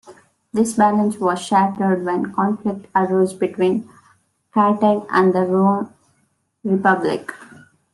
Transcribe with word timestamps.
This 0.51 0.73
balance 0.73 1.19
was 1.19 1.39
shattered 1.45 2.03
when 2.03 2.33
conflict 2.33 2.87
arose 2.95 3.33
between 3.35 3.87
Carthage 4.51 5.05
and 5.11 5.31
the 5.31 5.41
Roman 5.41 5.93
Republic. 6.63 7.31